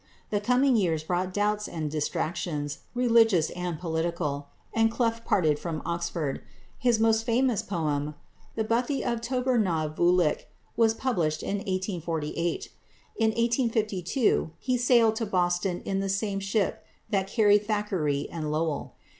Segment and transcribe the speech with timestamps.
[0.31, 6.41] The coming years brought doubts and distractions, religious and political, and Clough parted from Oxford.
[6.79, 8.15] His most famous poem,
[8.55, 10.45] "The Bothie of Tober na Vuolich,"
[10.75, 12.69] was published in 1848.
[13.17, 18.93] In 1852 he sailed to Boston in the same ship that carried Thackeray and Lowell.